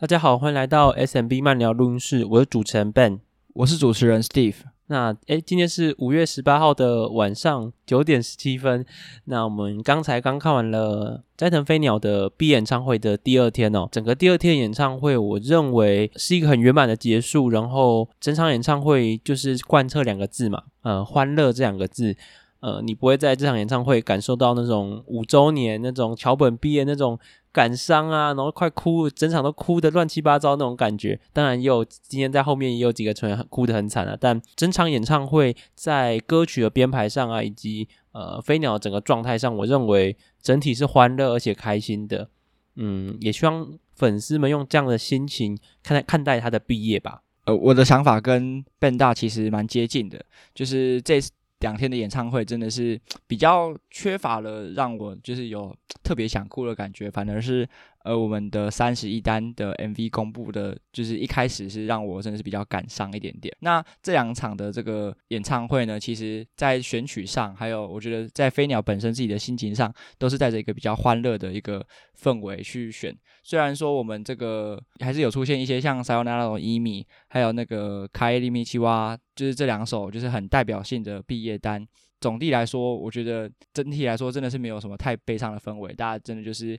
[0.00, 3.18] 大家好，欢迎来到 SMB 慢聊录音室，我是主持人 Ben，
[3.52, 4.54] 我是主持人 Steve。
[4.86, 8.86] 那诶，今天是五月十八号的晚上九点十七分。
[9.24, 17.50] 那我们刚才刚看完了斋藤飞鸟的 B 演唱会的第二天哦，整个第二天演唱会，我认为是一个很圆满的结束。
[17.50, 22.16] 然后整场演唱会就是贯彻两个字嘛，呃，欢乐这两个字。
[22.60, 27.18] 呃，你不会在这场演唱会感受到那种五周年那种桥本毕业那种。
[27.52, 31.18] 感伤啊，然后快哭，整场都哭得乱七八糟那种感觉。
[31.32, 34.16] 当然也有今天在后面也有几个成员哭得很惨啊。
[34.18, 42.28] 但整场演唱会在歌曲的编排上啊，以及呃飞鸟整个状态上，我认为整体是欢乐而且开心的。
[42.76, 47.22] 嗯，也希望粉丝们用这样的心情看待看待他的毕业吧。
[47.44, 51.18] 呃，我的想法跟 Ben 大其实蛮接近的，就是这
[51.60, 57.68] 两天的演唱会真的是 比较缺乏了让我就是有 特别想哭的感觉，反而是
[58.04, 63.54] 呃我们的三十一单的 MV 公布的，就是一开始是让我真的是比较感伤一点点。
[63.60, 71.84] 那这两场的这个演唱会呢，其实在选曲上，还有我觉得在飞鸟本身自己的心情上，都是带着一个比较欢乐的一个
[72.20, 73.16] 氛围去选。
[73.42, 81.86] 虽然说我们这个还是有出现一些像《Sayonara no Imi》，还有那个《Kaeri Michi wa》，就是这两首就是很代表性的毕业单。
[82.20, 86.78] 总体来说，我觉得整体来说真的是没有什么太悲伤的氛围，大家真的就是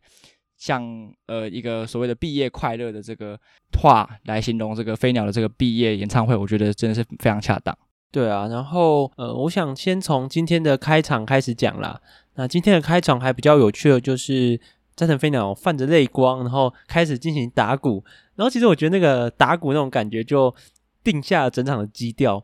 [0.59, 3.39] 像呃一个所谓的毕业快乐的这个
[3.81, 7.75] 话来形容这个飞鸟的这个毕业演唱会，我觉得真的是非常恰当。
[8.11, 11.99] 对啊，然后呃，我想先从今天的开场开始讲啦。
[12.35, 14.61] 那今天的开场还比较有趣的就是。
[14.99, 18.03] 斋藤飞鸟泛着泪光，然后开始进行打鼓，
[18.35, 20.53] 然后其实我觉得那个打鼓那种感觉就
[21.01, 22.43] 定下了整场的基调，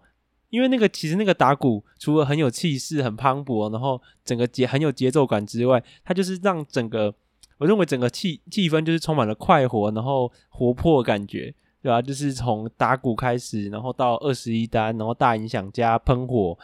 [0.50, 7.14] 因为那个其实那个打鼓除了很有气势、很磅礴，然后整个节很有节奏感之外，它就是让整个
[7.58, 12.02] 我认为整个气气氛就是充满了快活，然后活泼的感觉，对吧？
[12.02, 16.58] 就是从打鼓开始，然后到二十一单，然后大音响加喷火，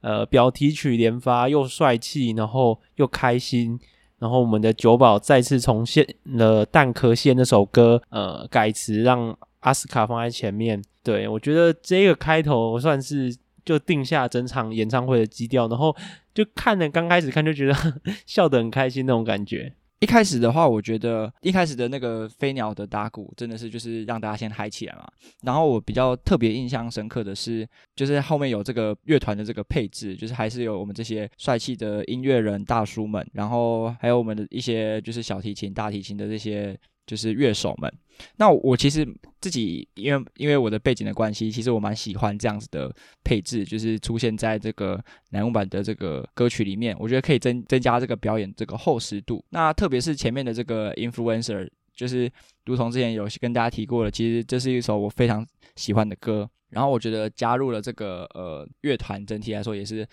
[0.00, 3.78] 呃，表题曲连发，又帅气，然后又开心。
[4.18, 10.82] 然后我们的酒保再次重现了蛋壳线那首歌，呃，改词让阿斯卡放在前面。
[11.02, 15.94] 对，我觉得这个开头算是就定下整场演唱会的基调，然后
[16.32, 17.74] 就看了刚开始看就觉得
[18.24, 19.74] 笑得很开心那种感觉。
[20.00, 25.06] 一开始的话，我觉得一开始的那个飞鸟的打鼓真的是就是让大家先嗨起来嘛。
[25.42, 36.78] 然后我比较特别印象深刻的是，就是后面有这个乐团的这个配置，就是还是有我们这些帅气的音乐人大叔们，然后还有我们的一些就是小提琴、大提琴的这些。
[37.06, 37.92] 就是乐手们，
[38.36, 39.06] 那我其实
[39.40, 45.00] 自己因为因为我的背景的关系，其实我蛮喜欢这样子的配置，就是出现在这个
[45.30, 49.44] 男木版的这个歌曲里面，我觉得可以增增加这个表演这个厚实度。
[49.50, 52.28] 那特别是前面的这个 Influencer，就是
[52.64, 55.46] 如同之前有跟大家提过的，其实这是一首我非常
[55.76, 56.50] 喜欢的歌。
[56.70, 60.04] 然后我觉得加入了这个呃乐团，整体来说也是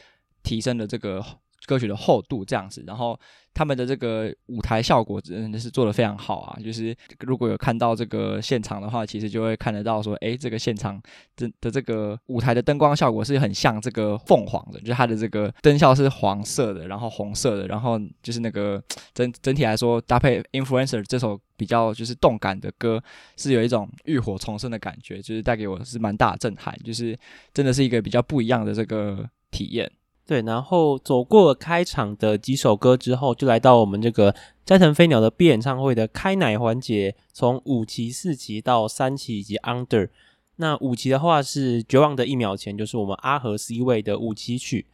[0.43, 1.25] 提升了这个。
[1.65, 3.19] 歌曲的厚度这样子，然后
[3.53, 6.59] 他们的这个舞台效果真的是做的非常好啊！
[6.63, 11.01] 就是如果有看到这个现场的话，其实就会看得到说，诶，这个现场
[11.35, 23.01] 的的这个舞台的灯光效果是很像这个凤凰的，就是它的这个灯效是黄色的，然后红色的，然后就是那个整整体来说搭配《Influencer》这首比较就是动感的歌，
[23.37, 27.17] 是有一种浴火重生的感觉，就是带给我是蛮大的震撼，就是
[27.53, 29.89] 真的是一个比较不一样的这个体验。
[30.25, 34.33] 对，然后走过了开场的几首歌之后，就来到我们这个
[34.65, 40.09] 斋藤飞鸟的毕业演唱会的开奶环节，从五期、四期到三期以及 Under。
[40.55, 44.85] 那五期的话是绝望的一秒前，就是我们阿和 C 位的五期曲。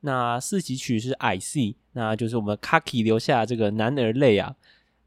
[0.00, 4.54] 那四期曲是 I C 那就是我们 Kaki 留下这个男儿泪啊。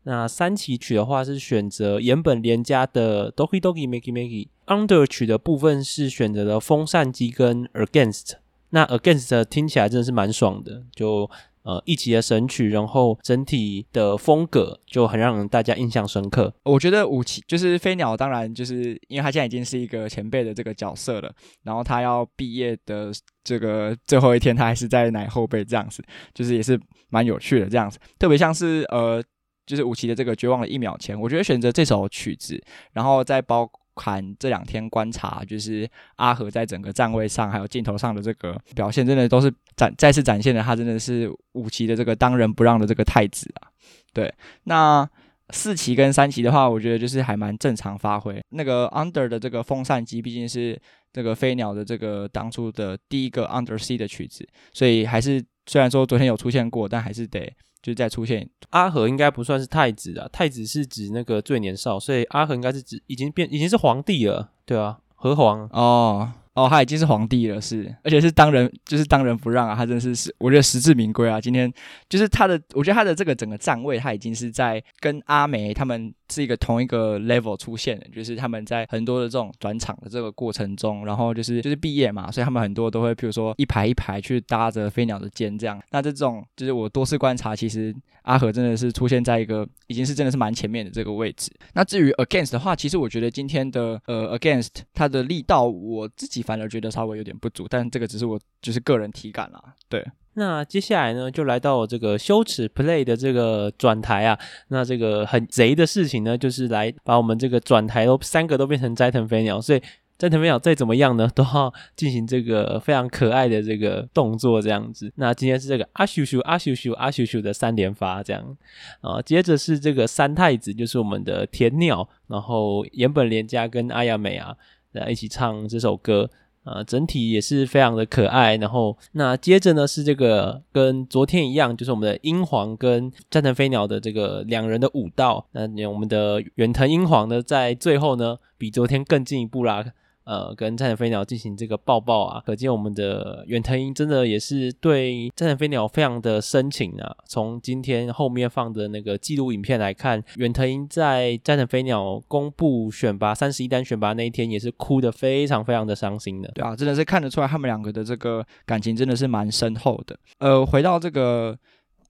[0.04, 4.48] 那三期曲的话是选择岩本莲加的 Doki Doki Meki Meki。
[4.66, 8.38] Under 曲的部分是选择了风扇机跟 Against。
[8.69, 11.29] 那 Against 听起来真的是蛮爽的，就
[11.63, 16.53] 呃一期的神曲，然后整体的风格就很让人大家印象深刻。
[16.63, 21.34] 我觉得五期就是飞鸟，当然就是因为他现在已经是一个前辈的这个角色了，
[21.64, 23.11] 然后他要毕业的
[23.43, 26.03] 这个最后一天，他还是在奶后辈这样子，
[26.34, 26.79] 就是也是
[27.09, 27.97] 蛮有趣的这样子。
[28.20, 29.23] 特别像是呃，
[29.66, 32.61] 就是五期的这个绝望的一秒前，我觉得选择这首曲子，
[32.93, 33.70] 然后再包。
[33.97, 43.67] 看这两天观察，就是阿和在整个站位上还有镜头上的这个表现，真的都是展再次展现了他真的是五期的这个当仁不让的这个太子啊。
[44.14, 44.34] 对，
[44.66, 45.09] 那
[45.49, 48.40] 四期跟三期的话，我觉得就是还蛮正常发挥。
[48.49, 50.79] 那个 Under 的这个风扇机毕竟是
[51.11, 57.52] 这个飞鸟的这个当初的第一个 Under C 的曲子，所以还是虽然说昨天有出现过，但还是得。
[57.87, 58.47] 就再出现。
[58.72, 66.31] 阿和应该不算是太子啊，太子是指那个最年少，所以阿和应该是指已经变已经是皇帝了，对啊，和皇哦。
[66.53, 71.39] 哦，他已经是皇帝了，是，而且是当仁，就是当仁不让啊，他真的是是，我觉得实至名归啊。
[71.39, 71.72] 今天
[72.09, 85.79] 就是他的，我觉得他的这个整个站位，他已经是在跟阿梅他们是一个同一个 level 出现的，就是他们在很多的这种转场的这个过程中，然后就是就是毕业嘛，所以他们很多都会，比如说一排一排去搭着飞鸟的肩这样。
[85.91, 91.52] 那这种就是我多次观察，其实阿和真的是出现在一个已经是真的是蛮前面的这个位置。
[91.74, 96.38] 那至于 against 的话，其实我觉得今天的呃 against 它的力道，我自己。
[96.47, 99.62] 反而觉得稍微有点不足，但这个只是我就是个人体感啦。
[99.90, 100.02] 对，
[100.39, 104.37] 那接下来呢，就来到这个羞耻 play 的这个转台啊。
[104.67, 109.81] 那这个很贼的事情呢，就是来把我们这个转台都三个都变成斋藤飞鸟，所以
[110.16, 115.11] 斋藤飞鸟再怎么样呢，都要进行这个非常可爱的这个动作这样子。
[115.16, 118.57] 那今天是这个阿咻咻阿咻咻阿咻咻的三连发这样
[119.01, 124.55] 啊，接着是这个三太子，就是我们的田鸟，然后岩本莲加跟阿亚美啊。
[124.93, 126.28] 来一起唱这首歌，
[126.67, 128.58] 啊，整体也是非常的可爱。
[128.58, 135.46] 然后，那接着呢是这个跟昨天一样，就是我们的英皇跟战藤飞鸟的这个两人的舞蹈。
[135.53, 139.85] 那我们的远藤英皇呢，在最后呢比昨天更进一步啦。
[140.28, 147.16] 呃，跟战神飞鸟进行这个抱抱啊，可见我们的远藤英真的也是对战神飞鸟非常的深情啊。
[147.26, 156.52] 从今天后面放的那个纪录影片来看，远藤英在战神飞鸟公布选拔三十一单选拔那一天，也是哭得非常非常的伤心的。
[156.53, 160.20] 对啊，真的是看得出来他们两个的这个感情真的是蛮深厚的。
[160.40, 161.58] 呃，回到这个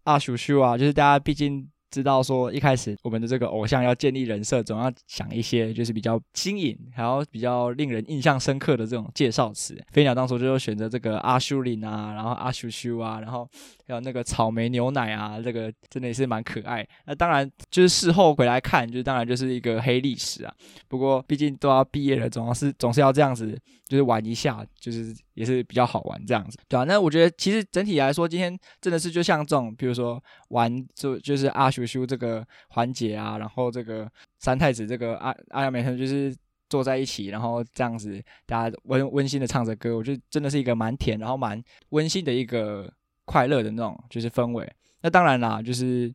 [0.06, 1.70] 阿叔叔啊，就是大家毕竟。
[1.90, 9.78] 知道说一开始我们的这个偶像要建立人设，总要想一些就是比较新颖，还要比较令人印象深刻的这种介绍词。
[9.92, 13.48] 飞鸟当初就选择这个阿修林啊，然后阿修修啊，然后
[13.88, 16.88] 还有那个草莓牛奶啊，这个真的也是蛮可爱。
[17.06, 20.54] 那当然就是事后回来看，就当然就是一个黑历史啊。
[20.88, 23.58] 不过毕竟都要毕业了，总要是总是要这样子，
[23.88, 36.36] 就是玩一下，就是也是比较好玩这样子，对啊，那我觉得其实整体来说，今天真的是就像这种，比如说玩就就是阿修修这个环节啊，然后这个三太子这个阿阿亚美特就是
[36.70, 42.92] 坐在一起，然后这样子大家温温馨的唱着歌，我觉得真的是一个蛮甜，然后蛮温馨的一个
[43.24, 44.68] 快乐的那种就是氛围。
[45.02, 46.12] 那当然啦，就是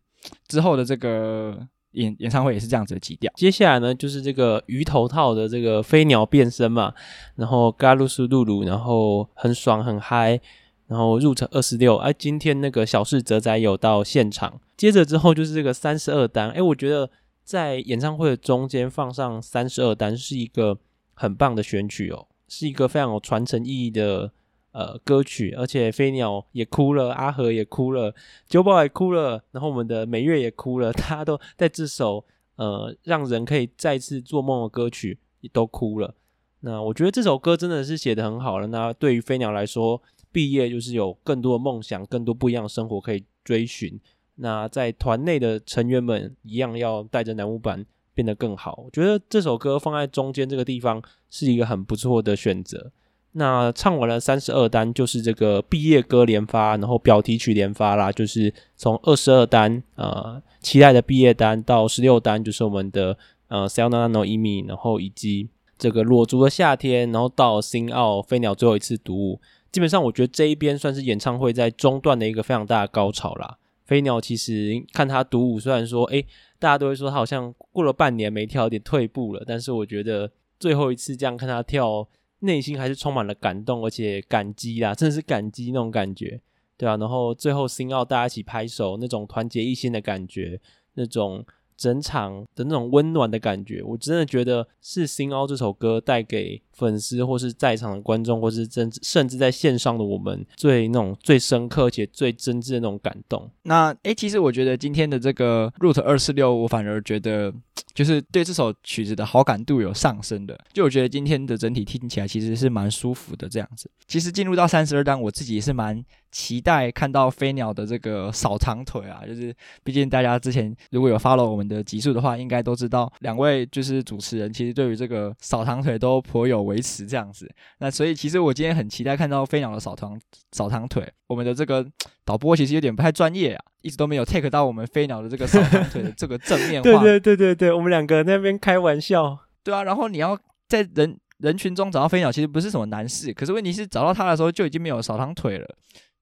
[0.48, 1.69] 之后的这个。
[1.92, 3.32] 演演唱会也是这样子的基调。
[3.36, 6.92] 接下来呢，就是这个鱼头套的这个飞鸟变身嘛，
[7.36, 10.40] 然后嘎鲁斯露露，然后很爽很嗨，
[10.86, 11.96] 然后入场二十六。
[11.96, 14.60] 哎，今天那个小室哲仔有到现场。
[14.76, 16.50] 接着之后就是这个三十二单。
[16.50, 17.10] 哎，我觉得
[17.44, 20.78] 在演唱会的中间放上三十二单是一个
[21.14, 24.32] 很棒的选曲哦，是一个非常有传承意义的。
[24.72, 28.14] 呃，歌曲，而且飞鸟也哭了，阿和也哭了，
[28.48, 32.24] 久保也哭了，然后我们的美月也哭了， 大家都在这首
[32.56, 36.14] 呃让人可以再次做梦的歌曲也都哭了。
[36.60, 38.69] 那我觉得这首歌真的是写得很好了。
[38.69, 44.00] 那对于飞鸟来说，毕业就是有更多的梦想，更多不一样的生活可以追寻。
[44.36, 47.84] 那在团内的成员们一样要带着南木坂
[48.14, 48.80] 变得更好。
[48.84, 52.90] 我觉得这首歌放在中间这个地方是一个很不错的选择。
[53.34, 63.17] 那唱完了三十二单，就是这个毕业歌连发，然后表题曲连发啦，就是从二十二单呃期待的毕业单到十六单，就是我们的
[63.49, 65.49] 呃 Sayonara no Imi，然后以及
[65.79, 73.56] 这个裸足的夏天，然后到新奥飞鸟最后一次独舞，基本上我觉得这一边算是演唱会在中段的一个非常大的高潮啦。
[73.86, 76.27] 飞鸟其实看他独舞，虽然说诶
[76.58, 82.06] 大家都会说他好像过了半年没跳，有点退步了，但是我觉得最后一次这样看他跳。
[82.43, 86.41] 内心还是充满了感动，而且感激啦，真的是感激那种感觉，
[86.77, 90.61] 对啊，然后最后新奥大家一起拍手，那种团结一心的感觉，
[90.94, 91.44] 那种。
[91.75, 103.48] 整场的那种温暖的感觉，我真的觉得是《新奥》这首歌带给粉丝或是在场的观众，或是真甚至在线上的我们最那种最深刻且最真挚的那种感动。
[103.62, 107.52] 那诶，其实我觉得今天的这个 Route 二四六，我反而觉得
[107.94, 110.58] 就是对这首曲子的好感度有上升的。
[110.72, 113.91] 就我觉得今天的整体听起来其实是蛮舒服的这样子。
[114.06, 116.05] 其实进入到三十二单，我自己也是蛮。
[116.32, 127.48] 期待看到飞鸟的这个扫堂腿啊，就是毕竟大家之前如果有 follow 我们的集数的话，应该都知道两位就是主持人其实对于这个扫堂腿都颇有微词这样子。
[127.79, 130.19] 那所以其实我今天很期待看到飞鸟的扫堂
[130.52, 131.06] 扫堂腿。
[131.29, 131.86] 我们的这个
[132.24, 136.91] 导播其实有点不太专业啊，一直都没有 take 到我们飞鸟的这个扫堂腿的这个正面话。
[137.02, 139.38] 对对对对对，我们两个那边开玩笑。
[139.62, 140.38] 对啊，然后你要
[140.69, 143.32] 在人人群中找到飞鸟，其实不是什么难事。
[143.32, 145.67] 可是问题是找到他的时候就已经没有扫堂腿了。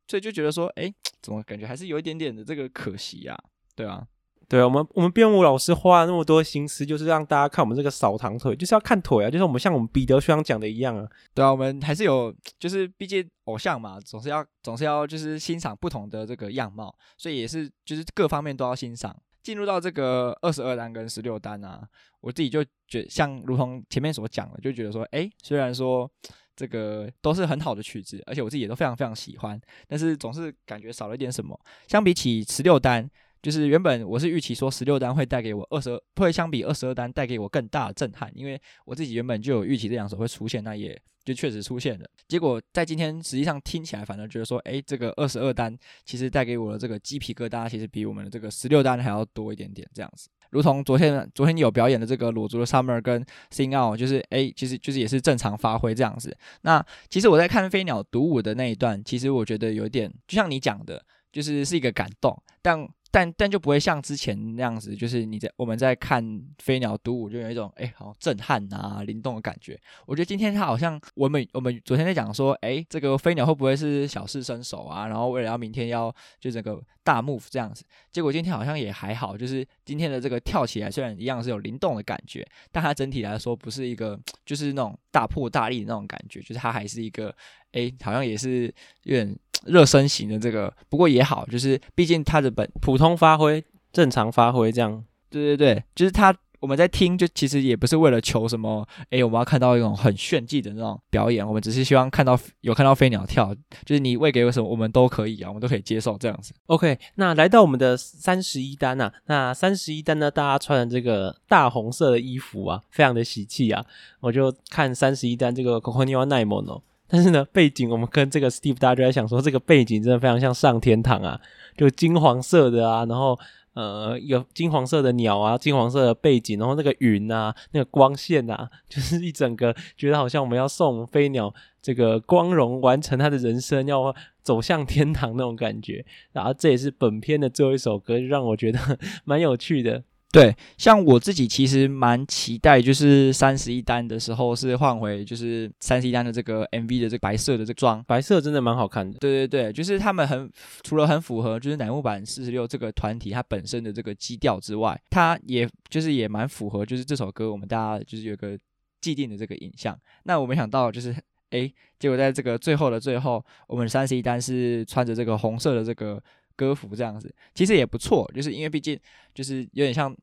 [0.07, 0.93] 所以就觉得说，哎，
[1.23, 3.45] 怎么感觉还是有一点点的这个可惜呀、啊？
[3.77, 4.05] 对啊。
[4.51, 11.09] 对，我们我们编舞老师花了那么多心思，就是让大家看我们这个扫堂腿，就是要看腿啊，就是我们像我们彼得学长讲的一样啊。
[11.33, 19.17] 对啊，我们还是有，就是毕竟偶像嘛，总是要总是要就是欣赏不同的这个样貌，所以也是就是各方面都要欣赏。
[19.41, 21.87] 进入到这个二十二单跟十六单啊，
[22.21, 26.11] 我自己就觉得像如同前面所讲的，就觉得说，哎，虽然说
[26.57, 31.57] 这个都是很好的曲子，而且我自己也都非常非常喜欢，但是总是感觉少了一点什么。
[31.87, 33.09] 相比起十六单。
[33.43, 42.07] 就是原本我是预期说十六单会带给我二十二，会相比二十二单带给我更大的震撼，因为我自己原本就有预期这两首会出现，那也就确实出现了。
[42.29, 50.29] 结果在今天实际上听起来，反而觉得说，诶，这个二十二单其实带给我的这个鸡皮疙瘩，其实比我们的这个十六单还要多一点点这样子。
[50.51, 56.37] 如同昨天昨天有表演的这个裸足的 Summer 跟 Sing Out，就是诶，其实就是也是正常发挥这样子。
[56.63, 62.87] 那其实我在看飞鸟独舞的那一段，其实我觉得有点就像你讲的，就是是一个感动，但。
[63.11, 69.79] 但但就不会像之前那样子，就是你在我们在看飞鸟独舞，就有一种哎，好震撼啊、灵动的感觉。
[70.07, 75.07] 我觉得今天他好像我们我们昨天在讲说，哎，这个飞鸟会不会是小试身手啊？
[75.07, 87.35] 然后为了要明天要就这个大 move 这样子，结果今天好像也还好，就是今天的这个跳起来虽然一样是有灵动的感觉，但它整体来说不是一个就是那种大破大立的那种感觉，就是它还是一个
[87.73, 89.37] 哎，好像也是有点。
[89.67, 95.05] 热身型的这个，不过也好，就是毕竟他的本普通发挥、正常发挥这样。
[95.29, 103.55] 对对对，就是他我们在听，就其实也不是为了求什么，诶，我们要看到一种很炫技的那种表演，我们只是希望看到有看到飞鸟跳，
[103.87, 106.53] 就是你喂给我什么，我们都可以啊，我们都可以接受这样子。
[106.67, 113.83] OK，那来到我们的三十一单啊，那三十一单呢，大家穿的这个大红色的衣服啊，非常的喜气啊，
[114.21, 121.41] 我就看三十一单这个 c o c o n i o Naimono 但是呢，背景我们跟这个 Steve 大家就在想说，这个背景真的非常像上天堂啊，
[121.77, 123.37] 就金黄色的啊，然后
[123.75, 131.53] 呃有金黄色的鸟啊，金黄色的背景，然后那个云啊，那个光线啊， 就是一整个觉得好像我们要送飞鸟
[131.83, 136.05] 这个光荣完成他的人生，要走向天堂那种感觉。
[136.33, 138.79] 然后这也是本片的最后一首歌，让我觉得
[139.25, 140.05] 蛮有趣的。
[140.33, 149.19] 对，像我自己其实蛮期待，就是三十一单的时候是换回就是三十一单的这个 MV 的这个白色的这个妆，白色真的蛮好看的。
[149.19, 150.49] 对对对，就是他们很
[150.85, 158.57] 除了很符合就是乃木坂四十六这个团体它本身的这个基调之外，它也就是也蛮符合就是这首歌我们大家就是有个
[159.01, 159.99] 既定的这个影像。
[160.23, 161.13] 那我没想到就是
[161.51, 166.23] 诶，结果在这个最后的最后，我们三十一单是穿着这个红色的这个。
[166.57, 168.99] 歌服这样子其实也不错，就是因为毕竟
[169.35, 170.15] 就是有点像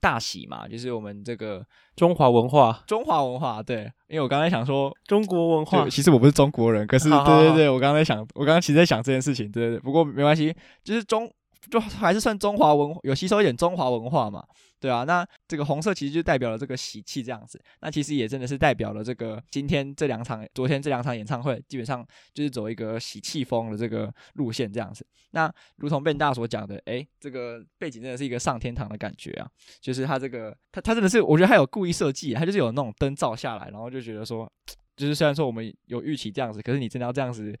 [0.00, 1.64] 大喜嘛，就是我们这个
[1.96, 3.90] 中华文化，中华文化对。
[4.08, 9.80] 因为我刚才想说中国文化，其实我不是中国人，可是对对对，我刚才想，我刚刚其实在想这件事情，对对对。
[9.80, 11.30] 不过没关系，就是中
[11.70, 14.44] 就还是算中华文，有吸收一点中华文化嘛。
[14.80, 25.04] 对啊，那这个红色其实就代表了这个喜气这样子，那其实也真的是代表了这个今天这两场，昨天这两场演唱会，基本上就是走一个喜气风的这个路线这样子。
[25.32, 29.50] 那如同 Ben 大所讲的，诶，这个背景真的是一个上天堂的感觉啊，
[29.80, 34.48] 就是他这个他他真的是，我觉得他有故意设计，他就是有那种灯照下来，然后就觉得说，
[34.96, 37.52] 就是虽然说我们有预期这样子，可是你真的要这样子，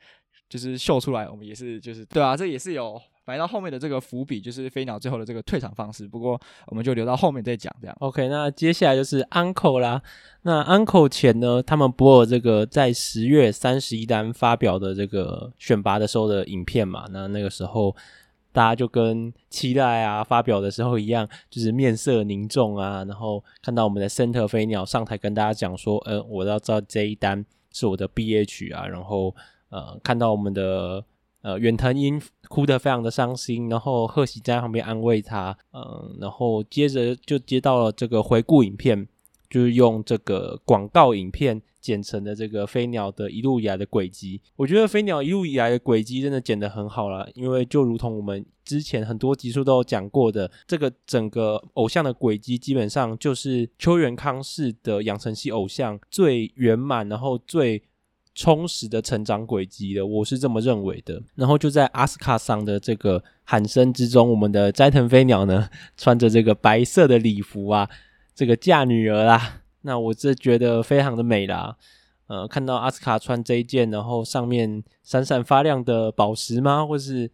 [0.48, 2.96] 就是秀出来，我们也是就是对啊，这也是有。
[3.28, 7.94] 埋到后面的这个伏笔就是飞鸟最后的这个退场方式，不过我们就留到后面再讲这样。
[8.00, 10.00] OK，那接下来就是 Encore 啦。
[10.44, 17.06] 那 Encore 前呢，他们播了这个在十月三十一单发表的这个选拔的时候的影片嘛。
[17.10, 17.94] 那那个时候
[18.50, 29.36] 大家就跟期待啊发表的时候一样，就是面色凝重啊，然后看到我们的 Center 飞鸟上台跟大家讲说，呃，我要知道这一单是我的毕业曲啊，然后
[29.68, 31.04] 呃，看到我们的。
[31.40, 39.06] 呃，远藤英哭得非常的伤心，然后贺喜在旁边安慰他，嗯、然后接着就接到了这个回顾影片，
[39.48, 44.40] 就是用这个广告影片剪成的这个飞鸟的一路以来的轨迹。
[44.56, 57.80] 我觉得飞鸟一路以来的轨迹真的剪得很好了，因为就如同我们之前很多集数都有讲过的，这个整个偶像的轨迹基本上就是秋元康式的养成系偶像最圆满，然后最。
[58.38, 61.20] 充实的成长轨迹的，我是这么认为的。
[61.34, 65.68] 然后就在阿斯卡桑的这个喊声之中，我们的斋藤飞鸟呢，
[65.98, 67.90] 穿着这个白色的礼服啊，
[68.36, 71.76] 这个嫁女儿啦，那我这觉得非常的美啦。
[72.28, 76.86] 呃，看到阿斯卡穿这一件，然后上面闪闪发亮的宝石吗？
[76.86, 77.28] 或是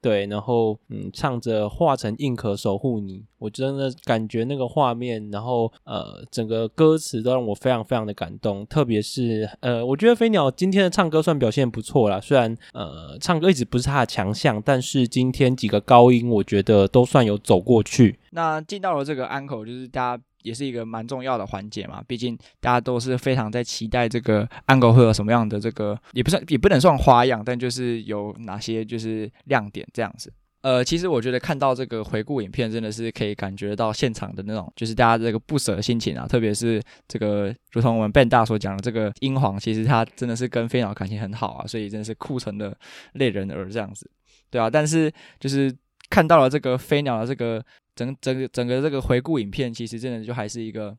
[0.00, 8.64] 对，然后嗯，唱着化成硬壳守护你，我真的感觉那个画面，然后呃，整个歌词都让我非常非常的感动。
[8.66, 18.18] 特别是呃，我觉得飞鸟今天的唱歌算表现不错啦，虽然呃，唱歌一直不是他的强项，但是今天几个高音，我觉得都算有走过去。
[18.30, 29.86] 那进到了这个安口，就是大家也是一个蛮重要的环节嘛，毕竟大家都是非常在期待这个安狗会有什么样的这个，也不算也不能算花样，但就是有哪些就是亮点。
[29.92, 36.26] 这样子，呃，其实我觉得看到这个回顾影片，真的是可以感觉到现场的那种，就是大家这个不舍的心情啊。
[36.26, 42.76] 特别是这个，如同我们 Ben 大所讲的，这个英皇，其实他真的是跟飞鸟感情很好啊，所以真的是哭成了
[43.14, 44.10] 泪人儿这样子，
[44.50, 44.68] 对啊。
[44.68, 45.74] 但是就是
[46.10, 47.64] 看到了这个飞鸟的这个
[47.98, 50.96] 整整个整个这个回顾影片，其实真的就还是一个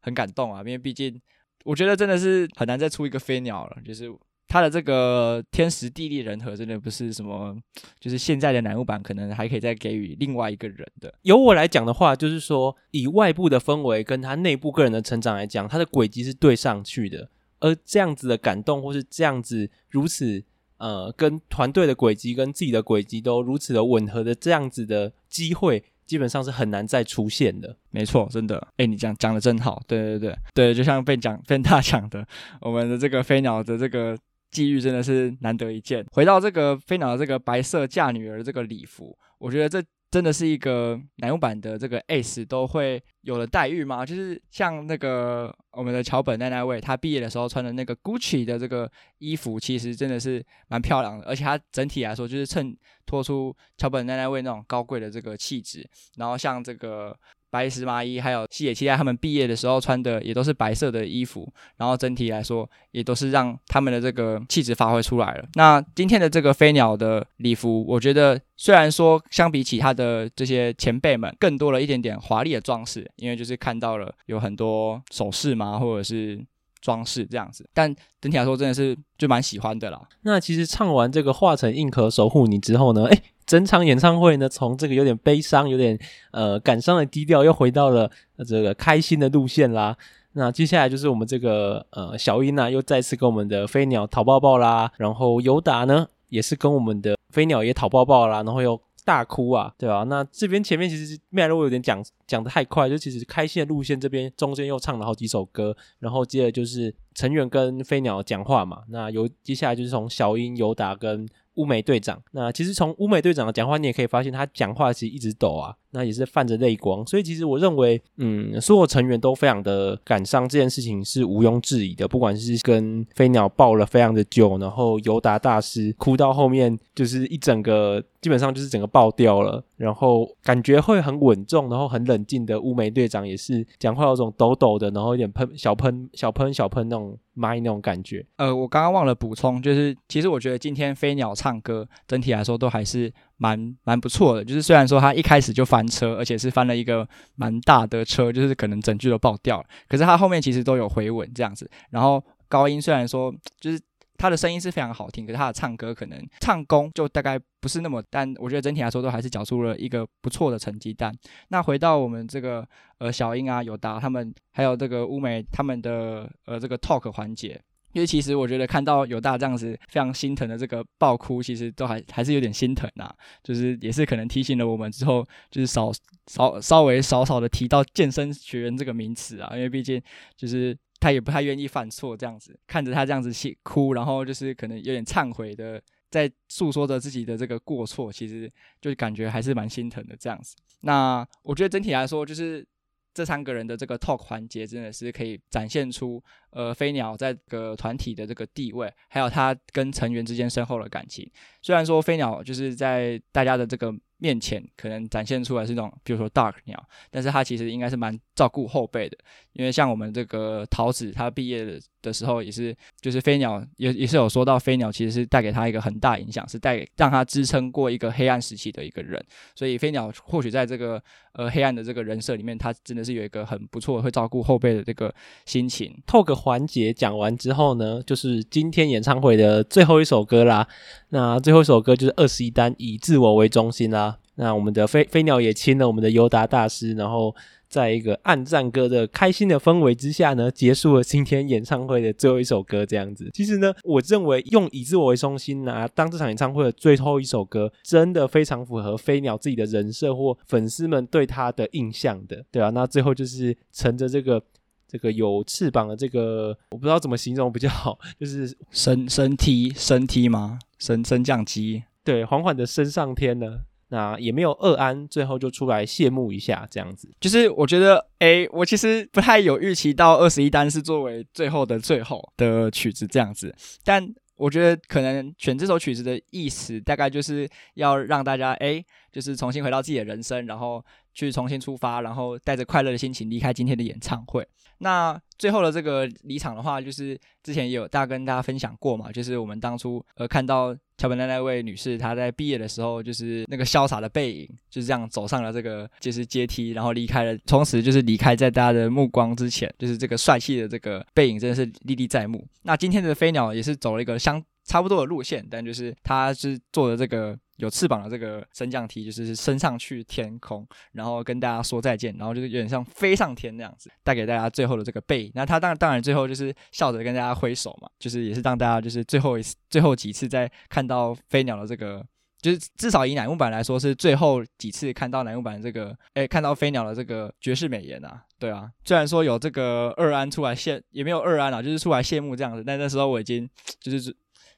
[0.00, 1.20] 很感动啊，因为毕竟
[1.64, 4.12] 我觉得真的是很难再出一个飞鸟了，就是。
[4.46, 7.56] 他的这个天时地利人和真的不是什么，
[7.98, 11.12] 就是现在的乃木坂可能还可以再给予另外一个人的。
[11.22, 17.28] 由我来讲的话，就是说以外部的氛围跟他内部个人的成长来讲，他的轨迹是对上去的。
[17.58, 20.44] 而这样子的感动，或是这样子如此
[20.76, 27.76] 呃，跟团队的轨迹跟自己的轨迹都如此的吻合的这样子的机会，基本上是很难再出现的。
[27.90, 28.66] 没错，真的。
[28.76, 29.82] 哎，你讲讲的真好。
[29.86, 32.26] 对对对对，就像被讲 被他讲的，
[32.60, 34.16] 我们的这个飞鸟的这个。
[34.50, 36.06] 际遇真的是难得一见。
[36.12, 44.06] 回到这个飞鸟的这个白色嫁女儿这个礼服，我觉得这真的是一个男用版的这个 ACE 都会有的待遇吗？
[44.06, 55.84] 就是像那个我们的桥本奈奈未，她毕业的时候穿的那个 Gucci 的这个衣服，其实真的是蛮漂亮的，而且它整体来说就是衬托出桥本奈奈未那种高贵的这个气质。
[56.16, 57.18] 然后像这个。
[57.54, 65.44] 白石麻衣还有西野七濑他们毕业的时候穿的也都是白色的衣服，然后整体来说也都是让他们的这个气质发挥出来了。
[65.54, 76.44] 那今天的这个飞鸟的礼服，我觉得虽然说相比起他的这些前辈们更多了一点点华丽的装饰，因为就是看到了有很多首饰嘛，或者是
[76.80, 80.02] 装饰这样子，但整体来说真的是就蛮喜欢的啦。
[80.22, 85.98] 那其实唱完这个化成硬壳守护你之后呢，诶整场演唱会呢，从这个有点悲伤、有点
[86.30, 88.10] 呃感伤的低调，又回到了
[88.46, 89.96] 这个开心的路线啦。
[90.32, 94.90] 那接下来就是我们这个呃小英啊，又再次跟我们的飞鸟讨抱抱啦。
[94.96, 100.02] 然后尤达呢，也是跟我们的飞鸟也讨抱抱啦，然后又大哭啊，对吧？
[100.04, 108.82] 那这边前面其实脉络有点讲讲的太快，就其实开心的路线这边中间又唱了好几首歌，然后接着就是成员跟飞鸟讲话嘛。
[108.88, 111.28] 那由接下来就是从小英、尤达跟。
[111.54, 115.76] 乌梅队长，那其实从乌梅队长的讲话，你也可以发现他讲话其实一直抖啊。
[115.94, 122.08] 那也是泛着泪光，所以其实我认为，嗯，所有成员都非常的感伤，这件事情是毋庸置疑的。
[122.08, 138.26] 不管是跟飞鸟抱了非常的久，然后尤达大师哭到后面，就是一整个基本上就是整个爆掉了，然后感觉会很稳重，然后很冷静的乌梅队长也是讲话有种抖抖的，然后有点喷小喷小喷小喷那种麦那种感觉。
[138.36, 143.12] 呃，我刚刚忘了补充，就是其实我觉得今天飞鸟唱歌整体来说都还是。
[143.36, 149.66] 蛮蛮不错的，就是虽然说他一开始就翻车，而且是翻了一个蛮大的车，就是可能整句都爆掉了。
[149.88, 151.68] 可是他后面其实都有回稳这样子。
[151.90, 153.80] 然后高音虽然说就是
[154.16, 158.02] 他的声音是非常好听，可是他的唱歌可能唱功就大概不是那么。
[158.08, 161.12] 但我觉得整体来说都还是缴出了一个不错的成绩单。
[161.48, 162.66] 那回到我们这个
[162.98, 167.60] 呃小英啊、有达他们，还有这个乌梅他们的呃这个 talk 环节。
[167.94, 173.10] 因为其实我觉得看到有大这样子非常心疼的这个爆哭，其实都还还是有点心疼呐。
[173.42, 175.92] 就是也是可能提醒了我们之后，就是少
[176.26, 179.50] 少稍微少少的提到健身学员这个名词啊。
[179.54, 180.02] 因为毕竟
[180.36, 185.80] 就是他也不太愿意犯错这样子，看着他这样子哭，然后就是可能有点忏悔的
[186.10, 190.56] 在诉说着自己的这个过错，其实就感觉还是蛮心疼的这样子。
[190.80, 192.66] 那我觉得整体来说，就是
[193.14, 196.22] 这三个人的这个 talk 环节真的是可以展现出。
[196.50, 201.28] 呃，飞鸟在这个团体的这个地位，还有他跟成员之间深厚的感情。
[201.60, 203.92] 虽然说飞鸟就是在大家的这个
[204.24, 209.18] 面前，可能展现出来是那种，比如说 Dark 鸟，但是他其实应该是蛮照顾后辈的。
[209.54, 219.24] 因为像我们这个桃子，他毕业的的时候也是，就是飞鸟也也是有说到，飞鸟其实是带给他一个很大影响，是带让他支撑过一个黑暗时期的一个人。
[219.54, 221.00] 所以飞鸟或许在这个
[221.34, 225.12] 呃黑暗的这个人设里面，他真的是有一个很不错会照顾后辈的这个
[225.46, 225.96] 心情。
[226.06, 226.34] 透个。
[226.44, 230.68] 环节讲完之后呢，就是今天演唱会的最后一首歌啦。
[231.14, 234.18] 那最后一首歌就是二十一单以自我为中心啦。
[234.34, 237.32] 那我们的飞飞鸟也亲了我们的尤达大师，然后
[237.68, 242.84] 在一个暗赞歌的开心的氛围之下呢，结束了今天演唱会的最后一首歌。
[242.84, 252.70] 这样子，其实呢，我认为用以自我为中心拿当这场演唱会的最后一首歌，真的非常符合飞鸟自己的人设或粉丝们对他的印象的，对啊。
[252.70, 254.42] 那最后就是乘着这个
[254.86, 260.58] 这个有翅膀的这个，我不知道怎么形容比较好，就是升升梯升梯吗？
[260.78, 261.84] 升升降机？
[262.02, 263.62] 对，缓缓的升上天了。
[263.88, 267.08] 那也没有二安，最后就出来谢幕一下，这样子。
[267.20, 274.04] 就是我觉得，哎，我其实不太有预期到二十一单是作为最后的最后的曲子这样子，但
[274.36, 284.46] 我觉得可能选这首曲子的意思，大概就是要让大家，哎，就是重新回到自己的人生，然后去重新出发，然后带着快乐的心情离开今天的演唱会。
[284.78, 302.46] 那最后的这个离场的话，就是之前也有大家跟大家分享过嘛，就是我们当初呃看到桥本的那位女士她在毕业的时候，就是那个潇洒的背影，就是这样走上了这个就是阶梯，然后离开了，从此就是离开在大家的目光之前，就是这个帅气的这个背影真的是历历在目。
[302.62, 307.38] 那今天的飞鸟也是走了一个相差不多的路线，但就是他是做的这个。
[307.58, 315.32] 有翅膀的这个升降梯，就是升上去天空，然后跟大家说再见，然后就是有点像飞上天那样子，带给大家最后的这个背影。
[315.36, 322.04] 那他当当然最后就是笑着跟大家挥手嘛，就是也是让大家就是最后一次最后几次在看到飞鸟的这个，
[322.40, 333.48] 就是至少以乃木坂来说是最后几次看到乃木坂这个，哎，看到飞鸟的这个绝世美颜啊，对啊，虽然说有这个二安出来谢，也没有二安啊，就是出来谢幕这样子，但那时候我已经
[333.78, 334.12] 就是。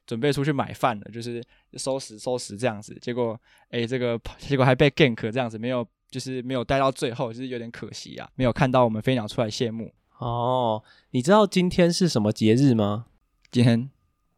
[0.07, 1.43] 准备出去买饭了，就是
[1.75, 3.39] 收拾收拾这样子，结果
[3.71, 9.93] 哎、欸，这个结果还被 gank 这样子，没有就是没有待到最后，就是有点可惜啊，没有看到我们飞鸟出来谢幕。
[10.19, 13.07] 哦，你知道今天是什么节日吗？
[13.51, 13.91] 今天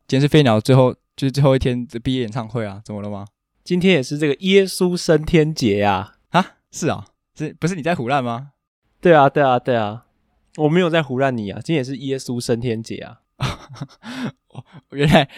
[0.07, 3.27] 今天是飞鸟最后就是最后一天的毕业演唱会啊，怎么了吗？
[3.63, 6.15] 今天也是这个耶稣升天节啊！
[6.31, 8.53] 啊，是啊，是不是你在胡乱吗？
[9.01, 10.07] 对啊，对啊，对啊，
[10.57, 13.21] 我没有在胡乱你啊，今天也是耶稣升天节啊。
[14.91, 15.29] 原来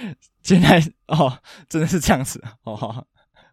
[0.43, 3.07] 现在哦，真的是这样子哦。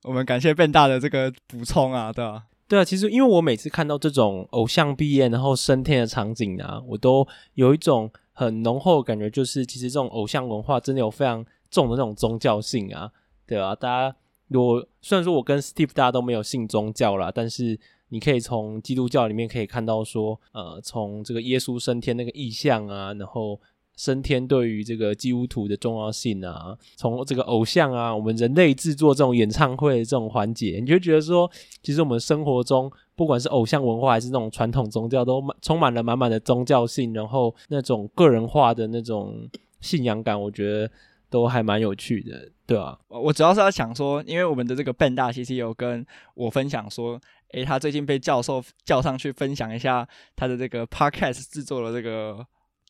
[0.03, 2.43] 我们感谢笨大的这个补充啊，对吧、啊？
[2.67, 13.11] 对啊，其实因为我每次看到这种偶像毕业然后升天的场景啊，我都有一种很浓厚的感觉，就是其实这种偶像文化真的有非常重的那种宗教性啊，
[13.45, 14.15] 对啊，大家
[14.47, 17.77] 如果虽然说我跟 Steve 大家都没有信宗教啦，但是
[18.09, 23.59] 你可以从基督教里面可以看到说，呃，从这个耶稣升天那个意象啊，然后。
[23.97, 31.49] 升天对于这个基督徒的重要性啊，从这个偶像啊，我们人类制作这种演唱会的这种环节，你就觉得说，
[31.81, 39.49] 其实我们生活中不管是偶像文化还是那种传统宗教，都充满了满满的宗教性，然后那种个人化的那种
[39.81, 40.91] 信仰感，我觉得
[41.31, 46.05] 都还蛮有趣的，对啊，我主要是要想说，因为我们的这个笨大其实有跟
[46.35, 47.19] 我分享说，
[47.53, 52.45] 诶，他最近被教授叫上去分享一下他的这个 Podcast 制作的这个。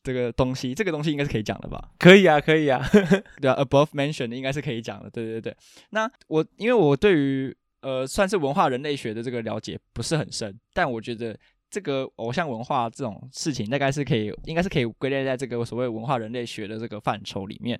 [0.08, 1.90] 这个东西，这个东西应该是可以讲的吧？
[1.98, 2.82] 可以啊，可以啊，
[3.42, 5.54] 对啊，above mentioned 应该是可以讲的，对对对。
[5.90, 11.36] 那我因为我对于呃算是文化人类学的这个了解不是很深，但我觉得。
[11.70, 17.78] 这个偶像文化这种事情，大概是可以，应该是可以归类在这个所谓文化人类学的这个范畴里面。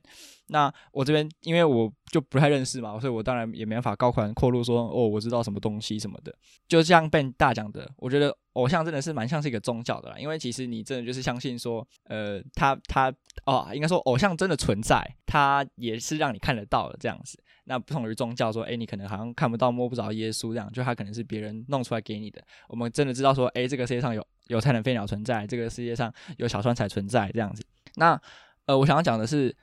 [0.49, 6.31] 那我这边因为我就不太认识嘛，所以我当然也没办法高谈阔论说哦，我知道什么东西什么的。
[6.69, 13.12] 就像 Ben 大讲的，我觉得偶像真的是蛮像是一个宗教的啦，因为其实你真的就是相信说，呃，他他
[13.47, 17.40] 哦，应该说偶像真的存在，他也是让你看得到的这样子。
[17.64, 22.42] 那不同于宗教说，诶，你可能好像看不到摸不着耶稣这样，就他可能是别人弄出来给你的。
[22.66, 27.64] 我们真的知道说，诶，这个世界上有有才能飞鸟存在，这个世界上有小川彩存在这样子。
[27.94, 28.21] 那
[28.66, 29.55] 呃，我想要讲的是，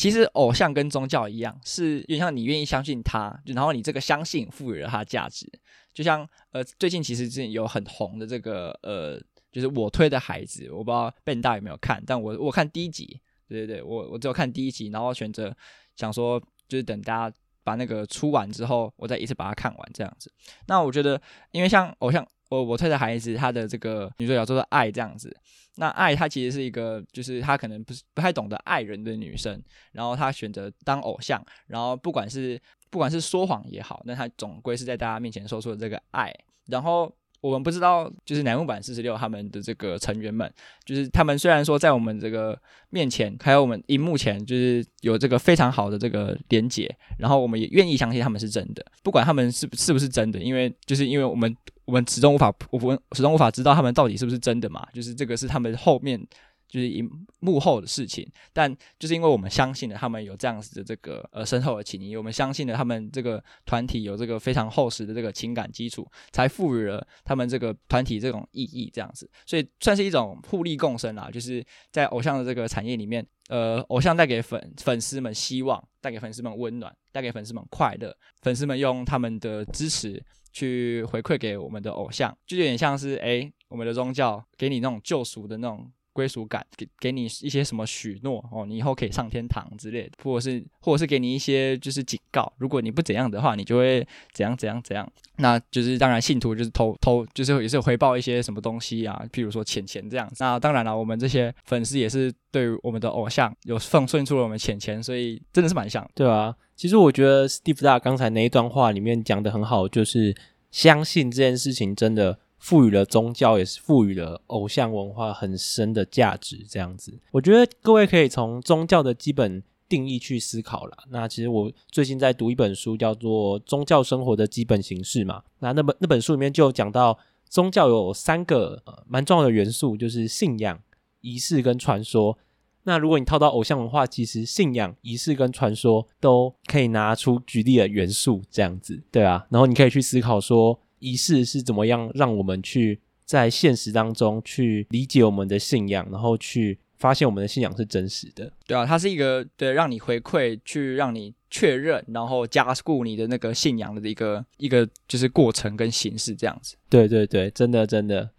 [0.00, 5.46] 其实偶像跟宗教一样，是就像你愿意相信他，然后你这个相信赋予了他价值。
[5.92, 9.20] 就像呃，最近其实之前有很红的这个呃，
[9.52, 15.54] 就是我推的孩子，我不知道 Ben 大有没有看，但我我看第一集，对对对，我我只有看第一集，然后选择
[15.96, 16.42] 想说。
[16.70, 20.32] 就是等大家把那个出完之后，我再一次把它看完这样子。
[20.68, 25.34] 那我觉得，因为像偶像，我我推的孩子，他的这个女主角叫做爱这样子。
[25.76, 29.58] 那爱她其实是一个，就是她可能不是不太懂得爱人的女生，
[29.92, 32.60] 然后她选择当偶像，然后不管是
[32.90, 36.34] 不管是说谎也好，那她总归是在大家面前说出了这个爱，
[36.66, 37.10] 然后。
[37.42, 40.52] 我们不知道，就是乃木坂四十六他们的这个成员们，
[40.84, 42.54] 就是他们虽然说在我们这个
[42.90, 51.56] 面前，还有我们荧幕前，就是有这个非常好的这个连结，然后我们也愿意相信他们是真的，不管他们是是不是真的，因为就是因为我们
[51.90, 56.24] 我们始终无法，我们始终无法知道他们到底是不是真的嘛，就是这个是他们后面
[56.70, 57.02] 就是一
[57.40, 71.28] 幕后的事情，但就是因为我们相信了他们有这样子的这个呃深厚的情谊，我们相信了他们这个团体有这个非常厚实的这个情感基础，才赋予了他们这个团体这种意义，这样子，所以算是一种互利共生啦。
[71.28, 85.90] 就是在偶像的这个产业里面，呃，偶像带给粉粉丝们希望，带给粉丝们温暖，带给粉丝们快乐，粉丝们用他们的支持去回馈给我们的偶像，就有点像是诶，我们的宗教给你那种救赎的那种。
[86.12, 95.10] 归属感，给给你一些什么许诺哦，你以后可以上天堂之类的，或者是或者是给你一些就是警告，如果你不怎样的话，你就会怎样怎样怎样。
[95.36, 100.30] 那就是当然，信徒就是偷偷就是也是回报一些什么东西啊，譬如说钱钱这样。
[100.38, 106.54] 那当然了，我们这些粉丝也是对我们的偶像有奉献出了我们钱钱，所以真的是蛮像，对啊。
[106.76, 110.34] 其实我觉得 Steve 大刚才那一段话里面讲的很好，就是
[110.70, 112.38] 相信这件事情真的。
[112.60, 116.64] 赋予了宗教，也是赋予了偶像文化很深的价值。
[116.68, 120.96] 这样子，我觉得各位可以从宗教的基本定义去思考了。
[121.08, 125.42] 那其实我最近在读一本书，叫做《宗教生活的基本形式》嘛。
[125.60, 127.18] 那那本那本书里面就讲到，
[127.48, 130.78] 宗教有三个蛮重要的元素，就是信仰、
[131.22, 132.38] 仪式跟传说。
[132.84, 139.46] 那如果你套到偶像文化，其实信仰、仪式跟传说都可以拿出举例的元素，这样子，对啊。
[139.48, 140.78] 然后你可以去思考说。
[141.00, 148.52] 仪式是怎么样让我们去在现实当中去理解我们的信仰，然后去发现我们的信仰是真实的？
[148.66, 156.76] 对啊，它是一个对让你回馈，去让你确认，然后加固你的那个信仰的一个一个就是过程跟形式这样子。
[156.88, 158.30] 对对对，真的真的。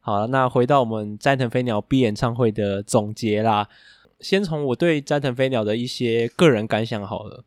[0.00, 3.68] 好了，那回到我们斋藤飞鸟 B 演唱会的总结啦，
[4.20, 7.44] 先从我对斋藤飞鸟的一些个人感想好了。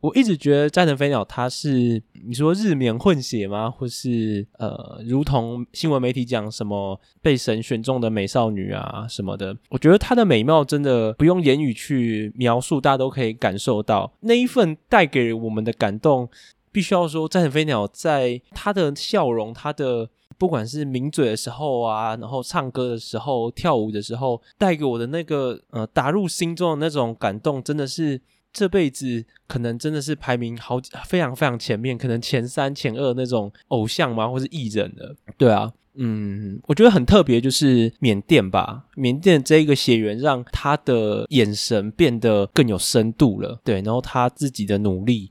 [0.00, 3.70] 我一直觉得战神飞鸟他是你说日冕混血吗？
[3.70, 9.54] 或是呃，如同新闻媒体讲什么被神选中的美少女啊什么的？
[9.68, 16.28] 我觉得她的美貌真的不用言语去描述，大家都可以感受到那一份带给我们的感动。
[16.72, 20.08] 必须要说，战神飞鸟在她的笑容，她的
[20.38, 28.18] 不管是抿嘴的时候啊，然后唱歌的时候、跳舞的时候，带给我的那个呃打入心中的那种感动，真的是。
[28.52, 35.14] 这辈子可能真的是排名好非常非常前面，可能前三前二那种偶像嘛，或是艺人的。
[35.38, 43.60] 对啊，嗯，我觉得很特别，就是缅甸吧，缅甸这一个血缘让他的眼神变得更有深度了。
[43.64, 45.30] 对，然后他自己的努力。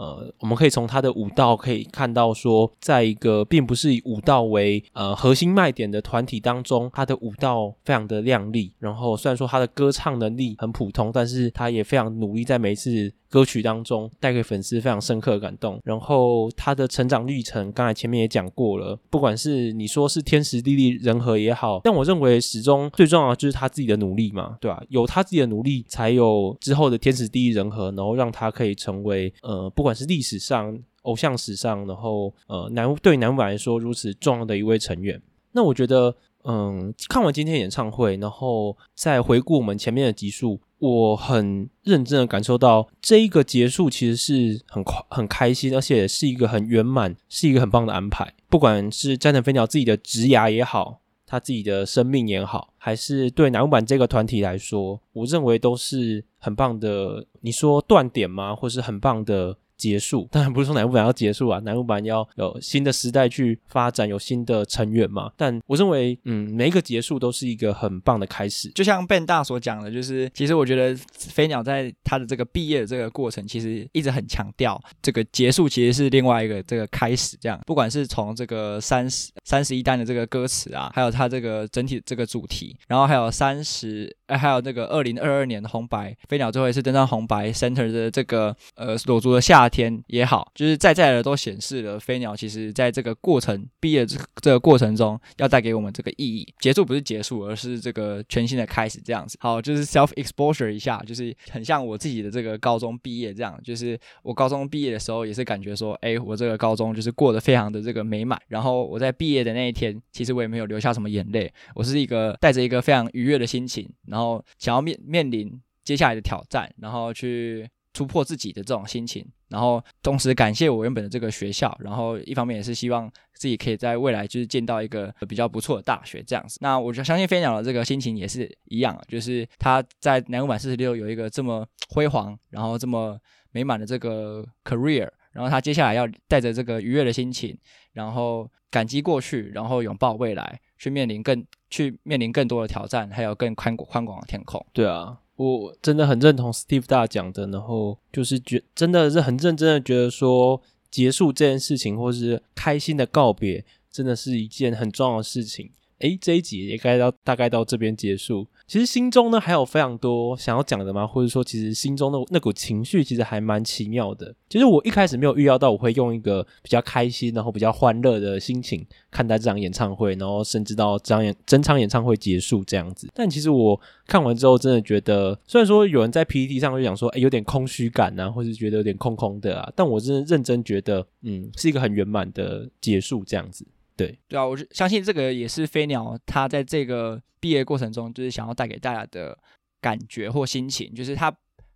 [0.00, 8.72] 呃，我们可以从他的舞蹈可以看到，说，在一个并不是以舞蹈为呃核心卖点的团体当中，他的舞蹈非常的靓丽。
[8.78, 13.12] 然后虽然说他的歌唱能力很普通，但是他也非常努力，在每一次。
[13.30, 35.22] 歌曲当中带给粉丝非常深刻的感动，然后他的成长历程，刚才前面也讲过了，不管是你说是天时地利人和也好，但我认为始终最重要的就是他自己的努力嘛，对吧、有他自己的努力，才有之后的天时地利人和，然后让他可以成为呃，不管是历史上、偶像史上，然后呃，男对男版来说如此重要的一位成员。
[35.52, 36.12] 那我觉得，
[36.44, 40.60] 嗯，看完今天演唱会，然后再回顾我们前面的集数。
[40.80, 48.34] 我很认真的感受到，这一个结束其实是很快很开心，而且是一个很圆满，是一个很棒的安排。
[48.48, 57.26] 不管是斋藤飞鸟自己的职涯也好，他自己的生命也好，还是对南木板这个团体来说，我认为都是很棒的。
[57.42, 58.54] 你说断点吗？
[58.54, 59.56] 或是很棒的。
[59.80, 65.32] 结束，当然不是说乃木坂要结束啊，乃木坂要有新的时代去发展，有新的成员嘛。
[65.36, 68.68] 但我认为，嗯，每一个结束都是一个很棒的开始。
[68.70, 77.38] 就像 Ben 大所讲的，就是其实我觉得飞鸟在他的这个毕业的这个过程，其实一直很强调这个结束其实是另外一个这个开始。
[77.40, 89.70] 这样，不管是从这个三十三十一单的这个歌词啊，还有他这个整体这个主题，然后还有三十，哎，还有那个二零二二年红白飞鸟最后一次登上红白 Center 的这个呃裸足的夏。
[89.70, 96.52] 天也好，就是在在的都显示了飞鸟其实在这个过程毕业这这个过程中要带给我们这个意义。
[96.58, 99.00] 结束不是结束，而是这个全新的开始。
[99.04, 103.56] 这样子，好，就是 self exposure 一下，就是很像我自己的这个高中毕业这样。
[103.62, 108.40] 就是我高中毕业的时候，也是感觉说，哎，我这个高中就是过得非常的这个美满。
[108.48, 119.26] 然后我在毕业的那一天，其实我也没有流下什么眼泪，我是一个带着一个非常愉悦的心情，然后然后想要面面临接下来的挑战，然后去突破自己的这种心情。
[119.48, 126.58] 然后同时感谢我原本的这个学校，然后一方面也是希望自己可以在未来就是见到一个比较不错的大学这样子。
[126.60, 133.18] 那我就相信飞鸟的这个心情也是一样，就是他在乃木坂46有一个这么辉煌，然后这么
[133.52, 137.56] 美满的这个 career，然后他接下来要带着这个愉悦的心情，
[137.94, 140.60] 然后感激过去，然后拥抱未来。
[140.80, 144.64] 去面临更去面临更多的挑战，还有更宽广宽广的天空。
[144.72, 153.62] 对啊，我真的很认同 Steve 大讲的，然后就是觉真的是很认真的觉得说，结束这件事情，或是开心的告别，
[153.92, 155.70] 真的是一件很重要的事情。
[155.98, 158.46] 诶，这一集也该到大概到这边结束。
[158.70, 161.04] 其实心中呢还有非常多想要讲的吗？
[161.04, 164.32] 或者说，其实心中的那股情绪其实还蛮奇妙的。
[164.48, 173.08] 其实我一开始没有预料到我会用一个比较开心，然后比较欢乐的心情看待这场演唱会，然后甚至到这场演整场演唱会结束这样子。
[173.12, 183.66] 但其实我看完之后，真的觉得，虽然说有人在 PPT 上就讲说，诶，有点空虚感啊，或是觉得有点空空的啊，但我真的认真觉得，嗯，是一个很圆满的结束这样子。
[184.00, 189.36] 对对啊，我是相信这个也是飞鸟他在这个毕业过程中，就是想要带给大家的
[189.80, 191.30] 感觉或心情，就是他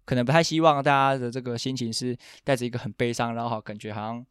[0.04, 4.26] 可能不太希望大家的这个心情是带着一个很悲伤，然后感觉好像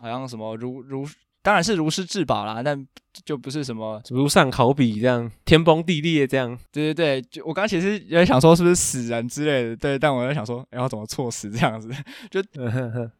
[0.00, 1.04] 好像什么如如。
[1.42, 2.86] 当然是如师至宝啦，但
[3.24, 6.56] 就不是什么如上考比这样天崩地裂这样。
[6.70, 11.90] 对对对，就我刚其实也想说是不是死人之类的，对，但我在想说，然后怎么措辞这样子，
[12.30, 12.42] 就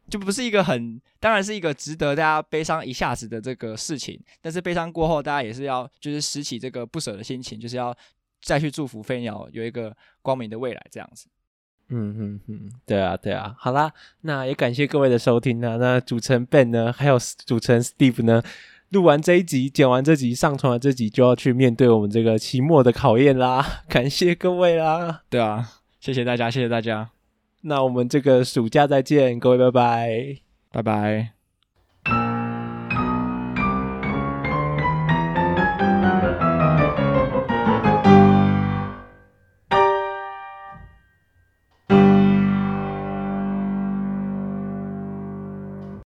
[0.09, 7.95] 就不是一个很，当然是一个值得大家悲伤一下子的这个事情，但是悲伤过后，大家也是要就是拾起这个不舍的心情，就是要
[8.41, 11.27] 再去祝福飞鸟有一个光明的未来这样子。
[11.93, 15.77] 嗯嗯嗯，对啊对啊，好啦，那也感谢各位的收听啊。
[15.77, 18.43] 那主持人 Ben 呢，还有主持人 Steve 呢，
[18.89, 23.83] 录完这一集，剪完这集，上传了这集，就要去面对我们这个期末的考验啦。
[23.89, 25.69] 感谢各位啦，对啊，
[26.01, 27.11] 谢谢大家，谢谢大家。
[27.63, 30.39] 那我们这个暑假再见，各位拜拜，
[30.73, 31.42] 拜拜。